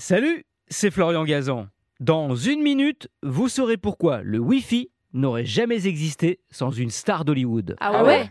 [0.00, 1.66] Salut, c'est Florian Gazan.
[1.98, 7.74] Dans une minute, vous saurez pourquoi le Wi-Fi n'aurait jamais existé sans une star d'Hollywood.
[7.80, 8.30] Ah ouais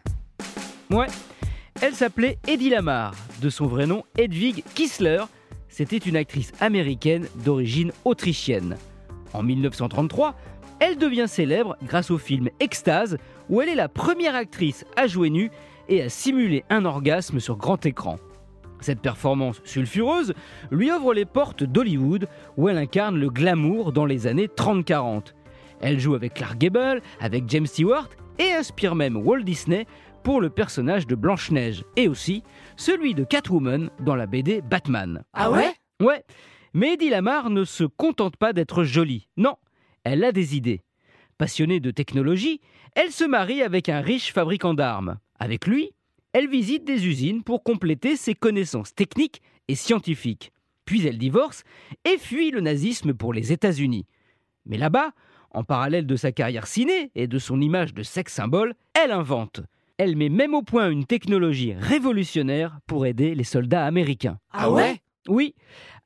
[0.90, 1.08] Ouais,
[1.82, 5.24] elle s'appelait Eddie Lamar, de son vrai nom Hedwig Kissler.
[5.68, 8.78] C'était une actrice américaine d'origine autrichienne.
[9.34, 10.36] En 1933,
[10.80, 13.18] elle devient célèbre grâce au film Extase,
[13.50, 15.52] où elle est la première actrice à jouer nue
[15.90, 18.20] et à simuler un orgasme sur grand écran.
[18.80, 20.34] Cette performance sulfureuse
[20.72, 25.34] lui ouvre les portes d'Hollywood, où elle incarne le glamour dans les années 30-40.
[25.80, 29.86] Elle joue avec Clark Gable, avec James Stewart et inspire même Walt Disney
[30.24, 32.44] pour le personnage de Blanche-Neige et aussi
[32.76, 35.24] celui de Catwoman dans la BD Batman.
[35.34, 35.74] Ah ouais?
[36.02, 36.24] Ouais,
[36.74, 39.30] mais Eddie Lamar ne se contente pas d'être jolie.
[39.38, 39.56] Non,
[40.04, 40.84] elle a des idées.
[41.38, 42.62] Passionnée de technologie,
[42.96, 45.18] elle se marie avec un riche fabricant d'armes.
[45.40, 45.92] Avec lui,
[46.38, 50.52] elle visite des usines pour compléter ses connaissances techniques et scientifiques.
[50.86, 51.64] Puis elle divorce
[52.06, 54.06] et fuit le nazisme pour les États-Unis.
[54.68, 55.14] Mais là-bas,
[55.50, 59.62] en parallèle de sa carrière ciné et de son image de sexe symbole, elle invente.
[59.98, 64.38] Elle met même au point une technologie révolutionnaire pour aider les soldats américains.
[64.52, 65.02] Ah ouais?
[65.28, 65.56] Oui,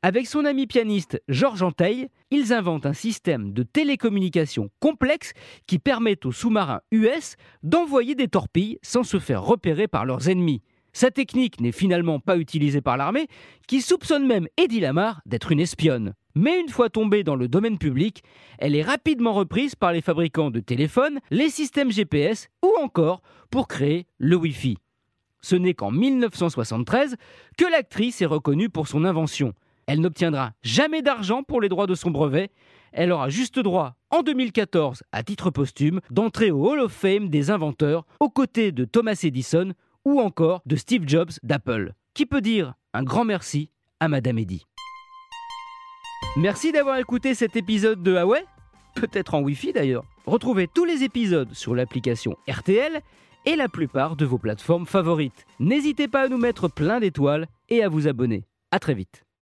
[0.03, 5.33] avec son ami pianiste Georges Anteil, ils inventent un système de télécommunication complexe
[5.67, 10.63] qui permet aux sous-marins US d'envoyer des torpilles sans se faire repérer par leurs ennemis.
[10.93, 13.27] Sa technique n'est finalement pas utilisée par l'armée,
[13.67, 16.13] qui soupçonne même Eddie Lamar d'être une espionne.
[16.35, 18.23] Mais une fois tombée dans le domaine public,
[18.57, 23.67] elle est rapidement reprise par les fabricants de téléphones, les systèmes GPS ou encore pour
[23.67, 24.77] créer le Wi-Fi.
[25.41, 27.15] Ce n'est qu'en 1973
[27.57, 29.53] que l'actrice est reconnue pour son invention.
[29.91, 32.49] Elle n'obtiendra jamais d'argent pour les droits de son brevet.
[32.93, 37.51] Elle aura juste droit, en 2014, à titre posthume, d'entrer au Hall of Fame des
[37.51, 39.73] inventeurs aux côtés de Thomas Edison
[40.05, 41.91] ou encore de Steve Jobs d'Apple.
[42.13, 43.69] Qui peut dire un grand merci
[43.99, 44.65] à Madame Eddy?
[46.37, 48.45] Merci d'avoir écouté cet épisode de Huawei,
[48.95, 50.05] peut-être en Wi-Fi d'ailleurs.
[50.25, 53.01] Retrouvez tous les épisodes sur l'application RTL
[53.45, 55.45] et la plupart de vos plateformes favorites.
[55.59, 58.45] N'hésitez pas à nous mettre plein d'étoiles et à vous abonner.
[58.71, 59.25] À très vite.